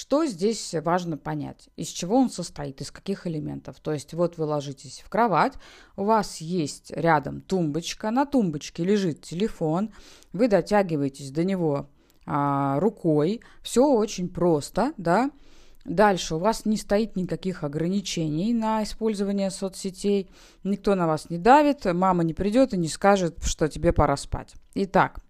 Что 0.00 0.24
здесь 0.24 0.74
важно 0.82 1.18
понять? 1.18 1.68
Из 1.76 1.88
чего 1.88 2.16
он 2.16 2.30
состоит, 2.30 2.80
из 2.80 2.90
каких 2.90 3.26
элементов? 3.26 3.80
То 3.80 3.92
есть 3.92 4.14
вот 4.14 4.38
вы 4.38 4.46
ложитесь 4.46 5.02
в 5.04 5.10
кровать, 5.10 5.52
у 5.94 6.04
вас 6.04 6.38
есть 6.38 6.90
рядом 6.92 7.42
тумбочка, 7.42 8.10
на 8.10 8.24
тумбочке 8.24 8.82
лежит 8.82 9.20
телефон, 9.20 9.92
вы 10.32 10.48
дотягиваетесь 10.48 11.30
до 11.30 11.44
него 11.44 11.90
а, 12.24 12.80
рукой, 12.80 13.42
все 13.60 13.86
очень 13.86 14.30
просто, 14.30 14.94
да, 14.96 15.30
Дальше 15.84 16.36
у 16.36 16.38
вас 16.38 16.64
не 16.64 16.78
стоит 16.78 17.14
никаких 17.14 17.62
ограничений 17.62 18.54
на 18.54 18.82
использование 18.82 19.50
соцсетей, 19.50 20.30
никто 20.64 20.94
на 20.94 21.06
вас 21.06 21.28
не 21.28 21.36
давит, 21.36 21.84
мама 21.84 22.24
не 22.24 22.32
придет 22.32 22.72
и 22.72 22.78
не 22.78 22.88
скажет, 22.88 23.36
что 23.42 23.68
тебе 23.68 23.92
пора 23.92 24.16
спать. 24.16 24.54
Итак, 24.74 25.20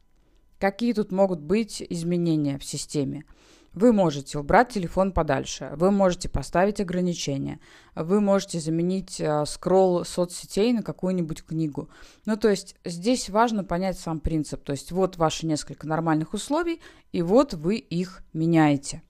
какие 0.61 0.93
тут 0.93 1.11
могут 1.11 1.41
быть 1.41 1.85
изменения 1.89 2.57
в 2.57 2.65
системе? 2.65 3.25
Вы 3.73 3.93
можете 3.93 4.39
убрать 4.39 4.71
телефон 4.71 5.13
подальше, 5.13 5.71
вы 5.77 5.93
можете 5.93 6.29
поставить 6.29 6.81
ограничения, 6.81 7.61
вы 7.95 8.21
можете 8.21 8.59
заменить 8.59 9.21
э, 9.21 9.45
скролл 9.47 10.05
соцсетей 10.05 10.73
на 10.73 10.83
какую-нибудь 10.83 11.45
книгу. 11.45 11.89
Ну, 12.27 12.37
то 12.37 12.49
есть 12.49 12.75
здесь 12.85 13.31
важно 13.31 13.63
понять 13.63 13.97
сам 13.97 14.19
принцип. 14.19 14.65
То 14.65 14.73
есть 14.73 14.91
вот 14.91 15.19
ваши 15.19 15.47
несколько 15.47 15.87
нормальных 15.87 16.35
условий, 16.35 16.81
и 17.13 17.23
вот 17.23 17.55
вы 17.55 17.77
их 17.77 18.23
меняете. 18.33 19.03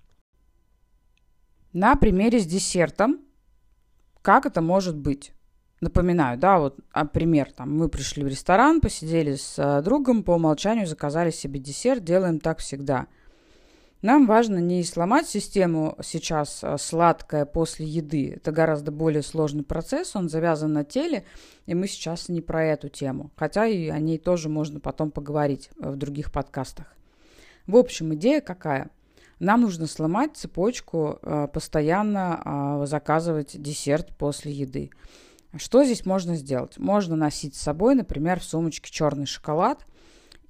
На 1.73 1.95
примере 1.97 2.39
с 2.39 2.47
десертом, 2.47 3.21
как 4.21 4.45
это 4.45 4.61
может 4.61 4.97
быть? 4.97 5.33
Напоминаю, 5.81 6.37
да, 6.37 6.59
вот 6.59 6.79
а, 6.93 7.07
пример, 7.07 7.51
там, 7.53 7.75
мы 7.75 7.89
пришли 7.89 8.23
в 8.23 8.27
ресторан, 8.27 8.83
посидели 8.83 9.37
с 9.37 9.55
а, 9.57 9.81
другом, 9.81 10.23
по 10.23 10.33
умолчанию 10.33 10.87
заказали 10.87 11.31
себе 11.31 11.59
десерт, 11.59 12.05
делаем 12.05 12.39
так 12.39 12.59
всегда. 12.59 13.07
Нам 14.03 14.27
важно 14.27 14.59
не 14.59 14.83
сломать 14.83 15.29
систему 15.29 15.97
сейчас 16.03 16.65
а, 16.65 16.79
сладкое 16.79 17.45
после 17.45 17.87
еды. 17.87 18.35
Это 18.37 18.51
гораздо 18.51 18.91
более 18.91 19.23
сложный 19.23 19.63
процесс, 19.63 20.17
он 20.17 20.31
завязан 20.31 20.73
на 20.73 20.85
теле, 20.85 21.25
и 21.67 21.75
мы 21.75 21.87
сейчас 21.87 22.31
не 22.31 22.41
про 22.41 22.65
эту 22.65 22.89
тему. 22.89 23.31
Хотя 23.37 23.67
и 23.67 23.89
о 23.89 23.99
ней 23.99 24.17
тоже 24.19 24.49
можно 24.49 24.81
потом 24.81 25.11
поговорить 25.11 25.69
в 25.77 25.97
других 25.97 26.33
подкастах. 26.33 26.87
В 27.67 27.77
общем, 27.77 28.15
идея 28.15 28.41
какая? 28.41 28.91
Нам 29.39 29.63
нужно 29.63 29.87
сломать 29.87 30.37
цепочку, 30.37 31.19
э, 31.23 31.49
постоянно 31.53 32.43
а, 32.45 32.87
заказывать 32.87 33.61
десерт 33.61 34.17
после 34.17 34.53
еды. 34.53 34.91
Что 35.57 35.83
здесь 35.85 36.07
можно 36.07 36.37
сделать? 36.37 36.79
Можно 36.79 37.17
носить 37.17 37.55
с 37.55 37.61
собой, 37.61 37.95
например, 37.95 38.41
в 38.41 38.45
сумочке 38.45 38.91
черный 38.91 39.27
шоколад. 39.27 39.85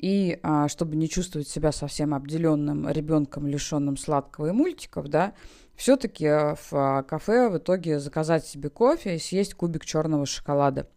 И 0.00 0.38
а, 0.42 0.66
чтобы 0.68 0.96
не 0.96 1.10
чувствовать 1.10 1.46
себя 1.46 1.72
совсем 1.72 2.14
обделенным 2.14 2.88
ребенком, 2.88 3.46
лишенным 3.46 3.98
сладкого 3.98 4.46
и 4.46 4.52
мультиков, 4.52 5.08
да, 5.08 5.34
все-таки 5.76 6.26
в 6.26 6.72
а, 6.72 7.02
кафе 7.02 7.50
в 7.50 7.58
итоге 7.58 8.00
заказать 8.00 8.46
себе 8.46 8.70
кофе 8.70 9.16
и 9.16 9.18
съесть 9.18 9.52
кубик 9.52 9.84
черного 9.84 10.24
шоколада. 10.24 10.88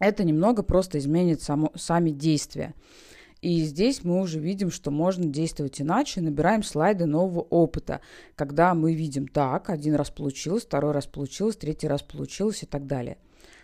Это 0.00 0.24
немного 0.24 0.64
просто 0.64 0.98
изменит 0.98 1.40
само, 1.40 1.70
сами 1.76 2.10
действия. 2.10 2.74
И 3.42 3.60
здесь 3.60 4.02
мы 4.02 4.20
уже 4.20 4.40
видим, 4.40 4.72
что 4.72 4.90
можно 4.90 5.26
действовать 5.26 5.80
иначе, 5.80 6.20
набираем 6.20 6.64
слайды 6.64 7.06
нового 7.06 7.42
опыта, 7.42 8.00
когда 8.34 8.74
мы 8.74 8.92
видим, 8.94 9.28
так, 9.28 9.70
один 9.70 9.94
раз 9.94 10.10
получилось, 10.10 10.64
второй 10.64 10.90
раз 10.90 11.06
получилось, 11.06 11.54
третий 11.56 11.86
раз 11.86 12.02
получилось 12.02 12.64
и 12.64 12.66
так 12.66 12.86
далее. 12.86 13.18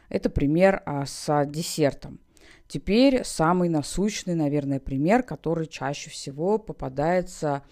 Это 0.09 0.31
пример 0.31 0.85
а, 0.87 1.05
с 1.05 1.47
десертом. 1.47 2.21
Теперь 2.69 3.25
самый 3.25 3.69
насущный, 3.69 4.35
наверное, 4.35 4.81
пример, 4.81 5.23
который 5.23 5.67
чаще 5.67 6.11
всего 6.11 6.59
попадается 6.59 7.63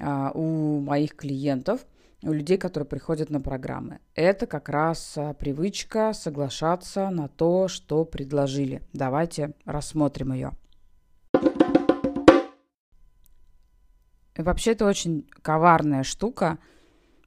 а, 0.00 0.30
у 0.34 0.80
моих 0.80 1.14
клиентов, 1.14 1.86
у 2.22 2.32
людей, 2.32 2.58
которые 2.58 2.86
приходят 2.86 3.30
на 3.30 3.40
программы. 3.40 4.00
Это 4.14 4.46
как 4.46 4.68
раз 4.68 5.14
а, 5.16 5.34
привычка 5.34 6.12
соглашаться 6.12 7.10
на 7.10 7.28
то, 7.28 7.68
что 7.68 8.04
предложили. 8.04 8.82
Давайте 8.92 9.54
рассмотрим 9.64 10.32
ее. 10.32 10.52
Вообще 14.36 14.72
это 14.72 14.86
очень 14.86 15.28
коварная 15.42 16.04
штука, 16.04 16.58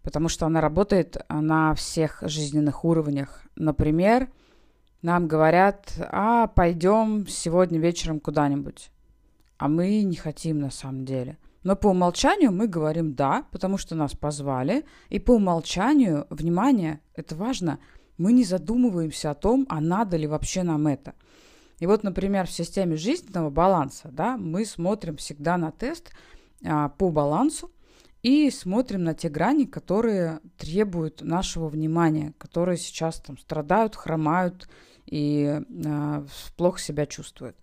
потому 0.01 0.30
что 0.30 0.46
она 0.46 0.62
работает 0.62 1.18
на 1.28 1.75
всех 1.75 2.24
жизненных 2.25 2.86
уровнях. 2.86 3.44
Например, 3.58 4.30
нам 5.01 5.27
говорят, 5.27 5.93
а 6.12 6.48
пойдем 6.48 7.27
сегодня 7.27 7.79
вечером 7.79 8.20
куда-нибудь. 8.20 8.91
А 9.58 9.67
мы 9.67 10.03
не 10.03 10.15
хотим 10.15 10.60
на 10.60 10.72
самом 10.72 11.05
деле. 11.05 11.38
Но 11.63 11.75
по 11.75 11.88
умолчанию 11.88 12.51
мы 12.51 12.67
говорим 12.67 13.13
да, 13.13 13.46
потому 13.51 13.77
что 13.77 13.96
нас 13.96 14.13
позвали. 14.13 14.86
И 15.10 15.20
по 15.20 15.31
умолчанию, 15.31 16.25
внимание, 16.29 17.01
это 17.13 17.36
важно, 17.36 17.79
мы 18.17 18.34
не 18.34 18.43
задумываемся 18.43 19.31
о 19.31 19.36
том, 19.36 19.65
а 19.70 19.79
надо 19.79 20.17
ли 20.17 20.27
вообще 20.27 20.63
нам 20.63 20.88
это. 20.88 21.13
И 21.79 21.86
вот, 21.86 22.03
например, 22.03 22.48
в 22.48 22.51
системе 22.51 22.96
жизненного 22.96 23.50
баланса, 23.50 24.10
да, 24.12 24.38
мы 24.38 24.65
смотрим 24.65 25.17
всегда 25.17 25.58
на 25.58 25.72
тест– 25.72 26.12
а, 26.63 26.89
по 26.89 27.10
балансу 27.10 27.72
и 28.22 28.51
смотрим 28.51 29.03
на 29.03 29.15
те 29.15 29.29
грани, 29.29 29.65
которые 29.65 30.41
требуют 30.58 31.22
нашего 31.22 31.70
внимания, 31.70 32.34
которые 32.38 32.77
сейчас 32.77 33.20
там 33.20 33.38
страдают, 33.38 33.96
хромают 33.96 34.70
и 35.12 35.62
э, 35.62 36.25
плохо 36.58 36.80
себя 36.80 37.06
чувствуют. 37.06 37.56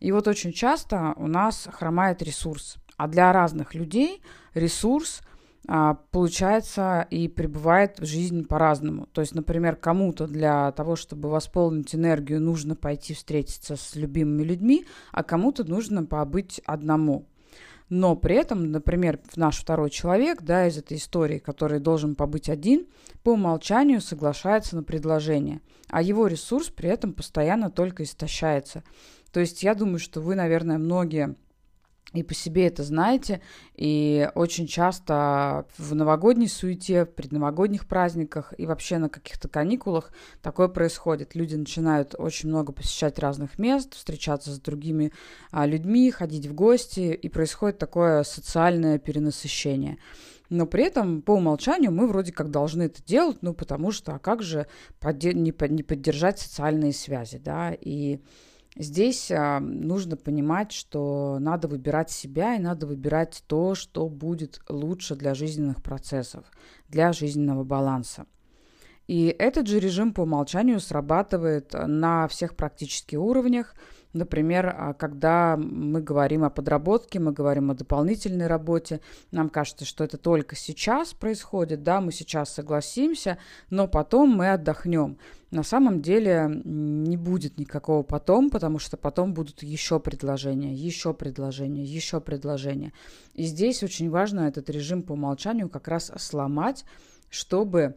И 0.00 0.12
вот 0.12 0.28
очень 0.28 0.52
часто 0.52 1.14
у 1.16 1.26
нас 1.26 1.68
хромает 1.72 2.22
ресурс. 2.22 2.76
А 2.96 3.08
для 3.08 3.32
разных 3.32 3.74
людей 3.74 4.22
ресурс 4.54 5.22
а, 5.70 5.94
получается 6.10 7.06
и 7.10 7.28
пребывает 7.28 8.00
в 8.00 8.06
жизни 8.06 8.42
по-разному. 8.42 9.06
То 9.12 9.20
есть, 9.20 9.34
например, 9.34 9.76
кому-то 9.76 10.26
для 10.26 10.72
того, 10.72 10.96
чтобы 10.96 11.28
восполнить 11.28 11.94
энергию, 11.94 12.40
нужно 12.40 12.74
пойти 12.74 13.14
встретиться 13.14 13.76
с 13.76 13.94
любимыми 13.94 14.44
людьми, 14.44 14.86
а 15.12 15.22
кому-то 15.22 15.64
нужно 15.64 16.04
побыть 16.04 16.60
одному. 16.64 17.26
Но 17.88 18.16
при 18.16 18.36
этом, 18.36 18.70
например, 18.70 19.20
наш 19.36 19.58
второй 19.58 19.90
человек, 19.90 20.42
да, 20.42 20.66
из 20.66 20.76
этой 20.76 20.98
истории, 20.98 21.38
который 21.38 21.80
должен 21.80 22.14
побыть 22.14 22.48
один, 22.48 22.86
по 23.22 23.30
умолчанию 23.30 24.00
соглашается 24.00 24.76
на 24.76 24.82
предложение, 24.82 25.60
а 25.88 26.02
его 26.02 26.26
ресурс 26.26 26.68
при 26.68 26.90
этом 26.90 27.12
постоянно 27.12 27.70
только 27.70 28.02
истощается. 28.02 28.84
То 29.32 29.40
есть 29.40 29.62
я 29.62 29.74
думаю, 29.74 29.98
что 29.98 30.20
вы, 30.20 30.34
наверное, 30.34 30.78
многие 30.78 31.36
и 32.14 32.22
по 32.22 32.34
себе 32.34 32.66
это 32.66 32.82
знаете. 32.82 33.40
И 33.74 34.30
очень 34.34 34.66
часто 34.66 35.66
в 35.76 35.94
новогодней 35.94 36.48
суете, 36.48 37.04
в 37.04 37.12
предновогодних 37.14 37.86
праздниках 37.86 38.54
и 38.56 38.66
вообще 38.66 38.98
на 38.98 39.08
каких-то 39.08 39.48
каникулах 39.48 40.12
такое 40.42 40.68
происходит. 40.68 41.34
Люди 41.34 41.54
начинают 41.54 42.14
очень 42.18 42.48
много 42.48 42.72
посещать 42.72 43.18
разных 43.18 43.58
мест, 43.58 43.94
встречаться 43.94 44.52
с 44.52 44.60
другими 44.60 45.12
а, 45.50 45.66
людьми, 45.66 46.10
ходить 46.10 46.46
в 46.46 46.54
гости, 46.54 47.12
и 47.12 47.28
происходит 47.28 47.78
такое 47.78 48.22
социальное 48.22 48.98
перенасыщение. 48.98 49.98
Но 50.50 50.66
при 50.66 50.84
этом 50.84 51.20
по 51.20 51.32
умолчанию 51.32 51.92
мы 51.92 52.06
вроде 52.06 52.32
как 52.32 52.50
должны 52.50 52.84
это 52.84 53.04
делать, 53.04 53.38
ну 53.42 53.52
потому 53.52 53.92
что 53.92 54.14
а 54.14 54.18
как 54.18 54.42
же 54.42 54.66
не 55.02 55.52
поддержать 55.52 56.38
социальные 56.38 56.94
связи, 56.94 57.36
да, 57.36 57.76
и 57.78 58.20
Здесь 58.78 59.30
а, 59.32 59.58
нужно 59.58 60.16
понимать, 60.16 60.70
что 60.70 61.38
надо 61.40 61.66
выбирать 61.66 62.10
себя 62.10 62.54
и 62.54 62.60
надо 62.60 62.86
выбирать 62.86 63.42
то, 63.48 63.74
что 63.74 64.08
будет 64.08 64.60
лучше 64.68 65.16
для 65.16 65.34
жизненных 65.34 65.82
процессов, 65.82 66.44
для 66.88 67.12
жизненного 67.12 67.64
баланса. 67.64 68.26
И 69.08 69.34
этот 69.36 69.66
же 69.66 69.80
режим 69.80 70.14
по 70.14 70.20
умолчанию 70.20 70.78
срабатывает 70.78 71.72
на 71.74 72.28
всех 72.28 72.56
практически 72.56 73.16
уровнях– 73.16 73.74
Например, 74.18 74.74
а, 74.76 74.94
когда 74.94 75.56
мы 75.56 76.02
говорим 76.02 76.42
о 76.42 76.50
подработке, 76.50 77.20
мы 77.20 77.30
говорим 77.32 77.70
о 77.70 77.74
дополнительной 77.74 78.48
работе, 78.48 79.00
нам 79.30 79.48
кажется, 79.48 79.84
что 79.84 80.02
это 80.02 80.18
только 80.18 80.56
сейчас 80.56 81.14
происходит, 81.14 81.84
да, 81.84 82.00
мы 82.00 82.10
сейчас 82.10 82.52
согласимся, 82.52 83.38
но 83.70 83.86
потом 83.86 84.30
мы 84.30 84.50
отдохнем. 84.50 85.18
На 85.52 85.62
самом 85.62 86.02
деле 86.02 86.50
не 86.64 87.16
будет 87.16 87.58
никакого 87.58 88.02
потом, 88.02 88.50
потому 88.50 88.80
что 88.80 88.96
потом 88.96 89.34
будут 89.34 89.62
еще 89.62 90.00
предложения, 90.00 90.74
еще 90.74 91.14
предложения, 91.14 91.84
еще 91.84 92.20
предложения. 92.20 92.92
И 93.34 93.44
здесь 93.44 93.84
очень 93.84 94.10
важно 94.10 94.40
этот 94.40 94.68
режим 94.68 95.04
по 95.04 95.12
умолчанию 95.12 95.68
как 95.68 95.86
раз 95.86 96.10
сломать, 96.16 96.84
чтобы 97.30 97.94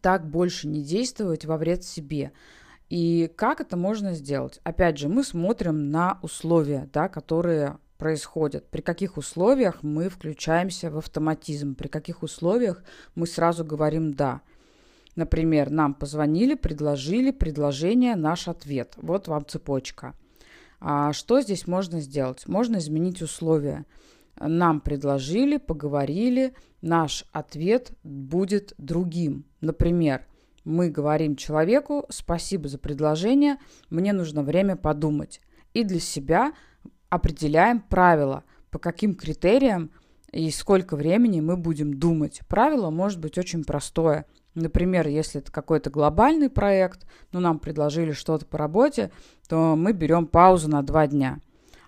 так 0.00 0.26
больше 0.26 0.66
не 0.66 0.82
действовать 0.82 1.44
во 1.44 1.58
вред 1.58 1.84
себе. 1.84 2.32
И 2.88 3.30
как 3.36 3.60
это 3.60 3.76
можно 3.76 4.14
сделать? 4.14 4.60
Опять 4.62 4.98
же, 4.98 5.08
мы 5.08 5.24
смотрим 5.24 5.90
на 5.90 6.18
условия, 6.22 6.88
да, 6.92 7.08
которые 7.08 7.78
происходят, 7.98 8.68
при 8.70 8.82
каких 8.82 9.16
условиях 9.16 9.82
мы 9.82 10.08
включаемся 10.08 10.90
в 10.90 10.98
автоматизм, 10.98 11.74
при 11.74 11.88
каких 11.88 12.22
условиях 12.22 12.84
мы 13.14 13.26
сразу 13.26 13.64
говорим 13.64 14.14
«да». 14.14 14.42
Например, 15.16 15.70
нам 15.70 15.94
позвонили, 15.94 16.54
предложили 16.54 17.30
предложение, 17.30 18.16
наш 18.16 18.48
ответ. 18.48 18.92
Вот 18.98 19.28
вам 19.28 19.46
цепочка. 19.46 20.14
А 20.78 21.14
что 21.14 21.40
здесь 21.40 21.66
можно 21.66 22.00
сделать? 22.02 22.46
Можно 22.46 22.76
изменить 22.76 23.22
условия. 23.22 23.86
Нам 24.38 24.80
предложили, 24.80 25.56
поговорили, 25.56 26.54
наш 26.82 27.24
ответ 27.32 27.92
будет 28.04 28.74
другим. 28.76 29.46
Например, 29.62 30.26
мы 30.66 30.90
говорим 30.90 31.36
человеку 31.36 32.04
«спасибо 32.10 32.68
за 32.68 32.78
предложение, 32.78 33.56
мне 33.88 34.12
нужно 34.12 34.42
время 34.42 34.76
подумать». 34.76 35.40
И 35.72 35.84
для 35.84 36.00
себя 36.00 36.52
определяем 37.08 37.80
правила, 37.80 38.42
по 38.70 38.78
каким 38.78 39.14
критериям 39.14 39.90
и 40.32 40.50
сколько 40.50 40.96
времени 40.96 41.40
мы 41.40 41.56
будем 41.56 41.94
думать. 41.94 42.40
Правило 42.48 42.90
может 42.90 43.20
быть 43.20 43.38
очень 43.38 43.64
простое. 43.64 44.26
Например, 44.54 45.06
если 45.06 45.40
это 45.40 45.52
какой-то 45.52 45.90
глобальный 45.90 46.50
проект, 46.50 47.06
ну, 47.30 47.40
нам 47.40 47.60
предложили 47.60 48.10
что-то 48.12 48.44
по 48.44 48.58
работе, 48.58 49.12
то 49.48 49.76
мы 49.76 49.92
берем 49.92 50.26
паузу 50.26 50.68
на 50.68 50.82
два 50.82 51.06
дня. 51.06 51.38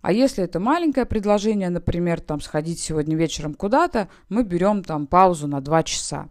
А 0.03 0.13
если 0.13 0.45
это 0.45 0.61
маленькое 0.61 1.05
предложение, 1.05 1.71
например, 1.71 2.21
там 2.21 2.41
сходить 2.41 2.79
сегодня 2.79 3.17
вечером 3.17 3.55
куда-то, 3.55 4.09
мы 4.29 4.45
берем 4.45 4.85
там 4.85 5.09
паузу 5.09 5.49
на 5.49 5.61
два 5.61 5.83
часа. 5.83 6.29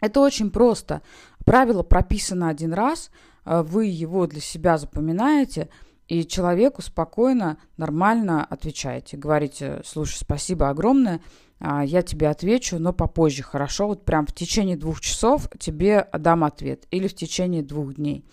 Это 0.00 0.20
очень 0.20 0.50
просто. 0.50 1.02
Правило 1.46 1.84
прописано 1.84 2.48
один 2.48 2.74
раз, 2.74 3.12
э, 3.44 3.62
вы 3.62 3.86
его 3.86 4.26
для 4.26 4.40
себя 4.40 4.78
запоминаете, 4.78 5.68
и 6.08 6.26
человеку 6.26 6.82
спокойно, 6.82 7.58
нормально 7.76 8.44
отвечаете. 8.44 9.16
Говорите, 9.16 9.80
слушай, 9.84 10.16
спасибо 10.16 10.68
огромное, 10.68 11.20
а, 11.60 11.84
я 11.84 12.02
тебе 12.02 12.28
отвечу, 12.28 12.80
но 12.80 12.92
попозже, 12.92 13.44
хорошо? 13.44 13.86
Вот 13.86 14.04
прям 14.04 14.26
в 14.26 14.32
течение 14.32 14.76
двух 14.76 15.00
часов 15.00 15.48
тебе 15.56 16.08
дам 16.12 16.42
ответ. 16.42 16.86
Или 16.90 17.06
в 17.06 17.14
течение 17.14 17.62
двух 17.62 17.94
дней. 17.94 18.24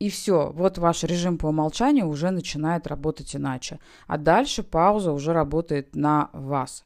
И 0.00 0.10
все, 0.10 0.50
вот 0.52 0.76
ваш 0.76 1.04
режим 1.04 1.38
по 1.38 1.46
умолчанию 1.46 2.08
уже 2.08 2.30
начинает 2.30 2.88
работать 2.88 3.36
иначе. 3.36 3.78
А 4.08 4.18
дальше 4.18 4.64
пауза 4.64 5.12
уже 5.12 5.32
работает 5.32 5.94
на 5.94 6.30
вас. 6.32 6.82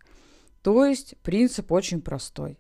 То 0.62 0.84
есть 0.84 1.16
принцип 1.22 1.72
очень 1.72 2.02
простой. 2.02 2.58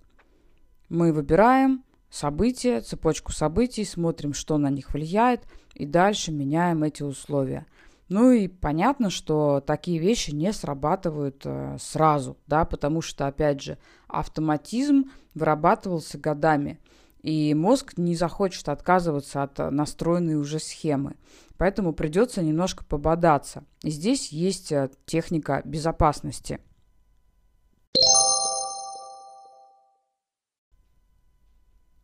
Мы 0.88 1.12
выбираем, 1.12 1.84
события, 2.10 2.80
цепочку 2.80 3.32
событий, 3.32 3.84
смотрим, 3.84 4.34
что 4.34 4.58
на 4.58 4.68
них 4.68 4.92
влияет, 4.92 5.44
и 5.74 5.86
дальше 5.86 6.32
меняем 6.32 6.82
эти 6.82 7.02
условия. 7.02 7.66
Ну 8.08 8.32
и 8.32 8.48
понятно, 8.48 9.08
что 9.08 9.62
такие 9.64 9.98
вещи 9.98 10.32
не 10.32 10.52
срабатывают 10.52 11.42
э, 11.44 11.76
сразу, 11.80 12.36
да, 12.48 12.64
потому 12.64 13.02
что, 13.02 13.28
опять 13.28 13.62
же, 13.62 13.78
автоматизм 14.08 15.04
вырабатывался 15.34 16.18
годами, 16.18 16.80
и 17.22 17.54
мозг 17.54 17.94
не 17.96 18.16
захочет 18.16 18.68
отказываться 18.68 19.44
от 19.44 19.58
настроенной 19.58 20.34
уже 20.34 20.58
схемы. 20.58 21.14
Поэтому 21.56 21.92
придется 21.92 22.42
немножко 22.42 22.84
пободаться. 22.84 23.64
И 23.82 23.90
здесь 23.90 24.32
есть 24.32 24.72
э, 24.72 24.90
техника 25.06 25.62
безопасности– 25.64 26.58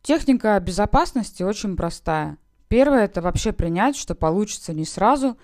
Техника 0.07 0.57
безопасности 0.61 1.43
очень 1.43 1.75
простая. 1.75 2.37
Первое– 2.69 3.03
это 3.07 3.21
вообще 3.21 3.51
принять, 3.51 3.97
что 3.97 4.15
получится 4.15 4.71
не 4.71 4.85
сразу, 4.85 5.37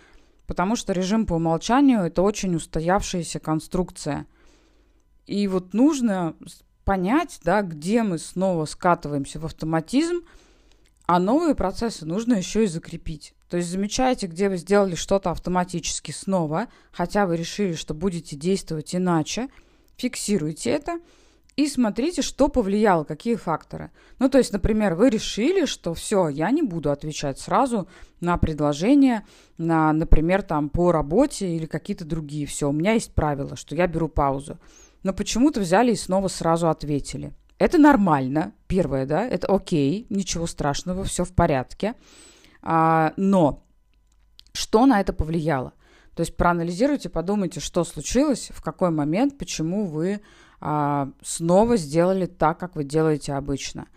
потому 0.47 0.77
что 0.77 0.93
режим 0.93 1.25
по 1.25 1.33
умолчанию– 1.33 1.99
это 2.05 2.21
очень 2.21 2.55
устоявшаяся 2.55 3.41
конструкция. 3.41 4.25
И 5.25 5.49
вот 5.49 5.73
нужно 5.73 6.37
понять, 6.85 7.41
да, 7.43 7.61
где 7.61 8.03
мы 8.03 8.17
снова 8.17 8.63
скатываемся 8.63 9.37
в 9.37 9.45
автоматизм, 9.45 10.21
а 11.07 11.19
новые 11.19 11.55
процессы 11.55 12.05
нужно 12.05 12.35
еще 12.35 12.63
и 12.63 12.67
закрепить. 12.67 13.33
То 13.49 13.57
есть 13.57 13.67
замечаете, 13.67 14.27
где 14.27 14.47
вы 14.47 14.55
сделали 14.55 14.95
что-то 14.95 15.31
автоматически 15.31 16.11
снова, 16.11 16.69
хотя 16.93 17.25
вы 17.25 17.35
решили, 17.35 17.73
что 17.73 17.93
будете 17.93 18.37
действовать 18.37 18.95
иначе, 18.95 19.49
фиксируйте 19.97 20.69
это– 20.69 21.01
и 21.55 21.67
смотрите, 21.67 22.21
что 22.21 22.47
повлияло, 22.47 23.03
какие 23.03 23.35
факторы. 23.35 23.91
Ну, 24.19 24.27
то 24.29 24.39
есть, 24.39 24.51
например, 24.53 24.95
вы 24.95 25.09
решили, 25.09 25.65
что 25.65 25.93
все, 25.93 26.27
я 26.27 26.49
не 26.49 26.63
буду 26.63 26.91
отвечать 26.91 27.39
сразу 27.39 27.87
на 28.19 28.37
предложения, 28.37 29.25
на, 29.57 29.93
например, 29.93 30.41
там 30.41 30.69
по 30.69 30.91
работе 30.91 31.55
или 31.55 31.65
какие-то 31.65 32.05
другие. 32.05 32.47
Все, 32.47 32.69
у 32.69 32.71
меня 32.71 32.93
есть 32.93 33.13
правило, 33.13 33.55
что 33.55 33.75
я 33.75 33.85
беру 33.85 34.07
паузу. 34.07 34.57
Но 35.03 35.13
почему-то 35.13 35.59
взяли 35.59 35.91
и 35.91 35.95
снова 35.95 36.27
сразу 36.27 36.69
ответили. 36.69 37.33
Это 37.59 37.77
нормально, 37.77 38.53
первое, 38.67 39.05
да, 39.05 39.25
это 39.25 39.47
окей, 39.47 40.07
ничего 40.09 40.47
страшного, 40.47 41.03
все 41.03 41.23
в 41.23 41.33
порядке. 41.33 41.93
А, 42.63 43.13
но 43.15 43.63
что 44.53 44.85
на 44.85 44.99
это 44.99 45.13
повлияло? 45.13 45.73
То 46.15 46.21
есть 46.21 46.35
проанализируйте, 46.35 47.09
подумайте, 47.09 47.59
что 47.59 47.83
случилось, 47.83 48.49
в 48.53 48.61
какой 48.61 48.91
момент, 48.91 49.37
почему 49.37 49.85
вы 49.85 50.21
снова 51.21 51.77
сделали 51.77 52.25
так, 52.25 52.57
как 52.57 52.75
вы 52.75 52.83
делаете 52.85 53.33
обычно. 53.33 53.87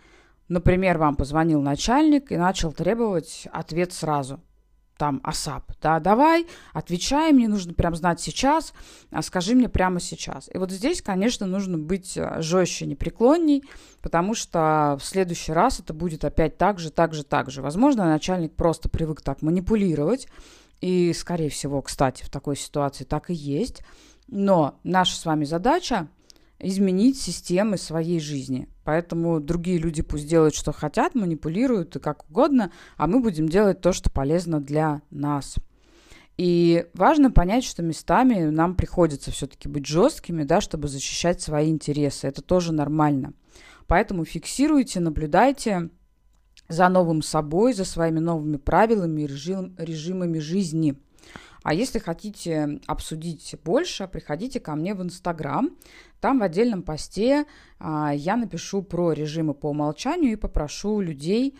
Например, 0.49 0.97
вам 0.97 1.15
позвонил 1.15 1.61
начальник 1.61 2.31
и 2.31 2.37
начал 2.37 2.71
требовать 2.71 3.47
ответ 3.51 3.93
сразу. 3.93 4.41
Там 4.97 5.21
АСАП, 5.23 5.73
да, 5.79 5.99
давай, 5.99 6.47
отвечай, 6.73 7.31
мне 7.31 7.47
нужно 7.47 7.75
прям 7.75 7.95
знать 7.95 8.19
сейчас, 8.19 8.73
а 9.11 9.21
скажи 9.21 9.53
мне 9.53 9.69
прямо 9.69 9.99
сейчас. 9.99 10.49
И 10.51 10.57
вот 10.57 10.71
здесь, 10.71 11.03
конечно, 11.03 11.45
нужно 11.45 11.77
быть 11.77 12.17
э, 12.17 12.41
жестче, 12.41 12.87
непреклонней, 12.87 13.63
потому 14.01 14.33
что 14.33 14.97
в 14.99 15.05
следующий 15.05 15.53
раз 15.53 15.79
это 15.79 15.93
будет 15.93 16.25
опять 16.25 16.57
так 16.57 16.79
же, 16.79 16.89
так 16.89 17.13
же, 17.13 17.23
так 17.23 17.51
же. 17.51 17.61
Возможно, 17.61 18.05
начальник 18.05 18.55
просто 18.55 18.89
привык 18.89 19.21
так 19.21 19.43
манипулировать, 19.43 20.27
и, 20.81 21.13
скорее 21.13 21.49
всего, 21.49 21.83
кстати, 21.83 22.23
в 22.23 22.29
такой 22.29 22.55
ситуации 22.55 23.03
так 23.03 23.29
и 23.29 23.35
есть. 23.35 23.83
Но 24.27 24.79
наша 24.83 25.15
с 25.15 25.25
вами 25.25 25.45
задача 25.45 26.07
изменить 26.59 27.19
системы 27.19 27.77
своей 27.77 28.19
жизни. 28.19 28.67
Поэтому 28.83 29.39
другие 29.39 29.77
люди 29.77 30.01
пусть 30.01 30.27
делают, 30.27 30.55
что 30.55 30.71
хотят, 30.71 31.13
манипулируют 31.15 31.95
и 31.95 31.99
как 31.99 32.29
угодно, 32.29 32.71
а 32.95 33.07
мы 33.07 33.19
будем 33.19 33.49
делать 33.49 33.81
то, 33.81 33.93
что 33.93 34.09
полезно 34.09 34.59
для 34.59 35.01
нас. 35.09 35.55
И 36.37 36.85
важно 36.93 37.31
понять, 37.31 37.63
что 37.63 37.81
местами 37.81 38.45
нам 38.45 38.75
приходится 38.75 39.31
все-таки 39.31 39.67
быть 39.67 39.87
жесткими, 39.87 40.43
да, 40.43 40.61
чтобы 40.61 40.87
защищать 40.87 41.41
свои 41.41 41.69
интересы. 41.69 42.27
Это 42.27 42.41
тоже 42.41 42.73
нормально. 42.73 43.33
Поэтому 43.87 44.23
фиксируйте, 44.23 44.99
наблюдайте 44.99 45.89
за 46.69 46.89
новым 46.89 47.21
собой, 47.21 47.73
за 47.73 47.85
своими 47.85 48.19
новыми 48.19 48.57
правилами 48.57 49.21
и 49.21 49.27
режим, 49.27 49.75
режимами 49.77 50.39
жизни. 50.39 50.95
А 51.67 51.73
если 51.73 51.99
хотите 51.99 52.79
обсудить 52.87 53.53
больше, 53.65 54.07
приходите 54.07 54.61
ко 54.61 54.73
мне 54.73 54.95
в 54.95 55.03
Инстаграм. 55.03 55.71
Там 56.21 56.39
в 56.39 56.43
отдельном 56.43 56.81
посте 56.81 57.43
а, 57.77 58.13
я 58.15 58.37
напишу 58.37 58.81
про 58.83 59.11
режимы 59.11 59.53
по 59.53 59.71
умолчанию 59.71 60.31
и 60.31 60.37
попрошу 60.37 61.01
людей 61.01 61.57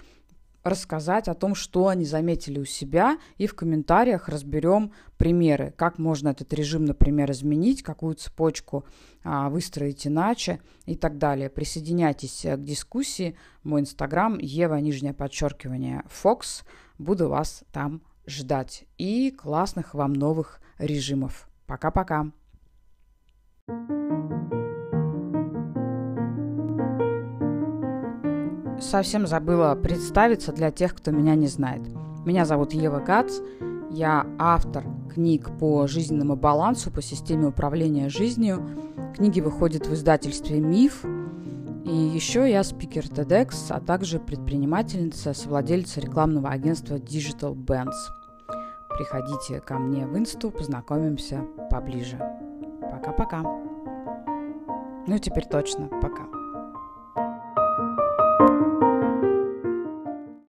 рассказать 0.64 1.28
о 1.28 1.34
том, 1.34 1.56
что 1.56 1.90
они 1.90 2.06
заметили 2.06 2.58
у 2.58 2.64
себя, 2.64 3.18
и 3.38 3.48
в 3.48 3.56
комментариях 3.56 4.30
разберем 4.30 4.94
примеры, 5.18 5.74
как 5.76 5.98
можно 5.98 6.30
этот 6.30 6.54
режим, 6.54 6.86
например, 6.86 7.30
изменить, 7.32 7.84
какую 7.84 8.16
цепочку 8.16 8.86
а, 9.26 9.50
выстроить 9.50 10.08
иначе 10.08 10.62
и 10.86 10.96
так 10.96 11.18
далее. 11.18 11.50
Присоединяйтесь 11.50 12.44
к 12.46 12.64
дискуссии. 12.64 13.36
Мой 13.64 13.82
инстаграм 13.82 14.38
Ева, 14.40 14.76
нижнее 14.76 15.14
подчеркивание, 15.14 16.06
Fox. 16.08 16.64
Буду 16.98 17.28
вас 17.28 17.66
там 17.74 18.02
ждать. 18.28 18.86
И 18.98 19.32
классных 19.32 19.94
вам 19.94 20.14
новых 20.14 20.60
режимов. 20.78 21.50
Пока-пока. 21.66 22.28
Совсем 28.80 29.26
забыла 29.26 29.74
представиться 29.76 30.54
для 30.54 30.72
тех, 30.72 30.94
кто 30.96 31.12
меня 31.12 31.36
не 31.36 31.48
знает. 31.48 31.82
Меня 32.26 32.46
зовут 32.46 32.74
Ева 32.74 33.00
Гац. 33.00 33.40
Я 33.90 34.28
автор 34.38 34.84
книг 35.14 35.50
по 35.58 35.88
жизненному 35.88 36.36
балансу, 36.36 36.92
по 36.92 37.02
системе 37.02 37.48
управления 37.48 38.10
жизнью. 38.10 38.70
Книги 39.16 39.40
выходят 39.40 39.88
в 39.88 39.94
издательстве 39.94 40.60
«Миф». 40.60 41.04
И 41.88 41.96
еще 41.96 42.52
я 42.52 42.66
спикер 42.66 43.06
TEDx, 43.06 43.68
а 43.70 43.80
также 43.80 44.20
предпринимательница, 44.20 45.34
совладельца 45.34 46.02
рекламного 46.02 46.50
агентства 46.50 46.96
Digital 46.96 47.56
Bands. 47.56 47.96
Приходите 48.90 49.62
ко 49.62 49.80
мне 49.80 50.06
в 50.06 50.18
инсту, 50.18 50.52
познакомимся 50.52 51.46
поближе. 51.72 52.18
Пока-пока. 52.92 53.42
Ну, 55.08 55.18
теперь 55.18 55.46
точно 55.46 55.88
пока. 55.88 56.37